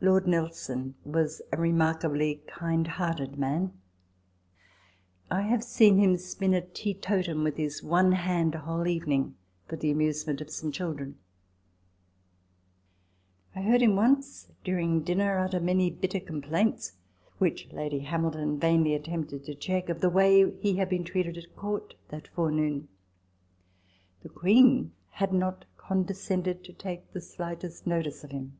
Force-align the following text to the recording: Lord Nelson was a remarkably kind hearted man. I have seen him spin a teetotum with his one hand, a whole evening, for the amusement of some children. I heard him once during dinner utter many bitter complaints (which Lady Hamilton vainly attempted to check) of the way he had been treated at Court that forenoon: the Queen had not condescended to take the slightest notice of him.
Lord 0.00 0.28
Nelson 0.28 0.94
was 1.04 1.42
a 1.52 1.56
remarkably 1.56 2.40
kind 2.46 2.86
hearted 2.86 3.36
man. 3.36 3.72
I 5.28 5.42
have 5.42 5.64
seen 5.64 5.98
him 5.98 6.16
spin 6.18 6.54
a 6.54 6.60
teetotum 6.60 7.42
with 7.42 7.56
his 7.56 7.82
one 7.82 8.12
hand, 8.12 8.54
a 8.54 8.60
whole 8.60 8.86
evening, 8.86 9.34
for 9.66 9.74
the 9.74 9.90
amusement 9.90 10.40
of 10.40 10.50
some 10.50 10.70
children. 10.70 11.18
I 13.56 13.62
heard 13.62 13.82
him 13.82 13.96
once 13.96 14.46
during 14.62 15.00
dinner 15.02 15.36
utter 15.40 15.58
many 15.58 15.90
bitter 15.90 16.20
complaints 16.20 16.92
(which 17.38 17.66
Lady 17.72 17.98
Hamilton 17.98 18.56
vainly 18.56 18.94
attempted 18.94 19.42
to 19.46 19.54
check) 19.56 19.88
of 19.88 20.00
the 20.00 20.08
way 20.10 20.48
he 20.60 20.76
had 20.76 20.88
been 20.88 21.02
treated 21.02 21.36
at 21.36 21.56
Court 21.56 21.96
that 22.10 22.28
forenoon: 22.28 22.86
the 24.22 24.28
Queen 24.28 24.92
had 25.10 25.32
not 25.32 25.64
condescended 25.76 26.62
to 26.62 26.72
take 26.72 27.10
the 27.12 27.20
slightest 27.20 27.84
notice 27.84 28.22
of 28.22 28.30
him. 28.30 28.58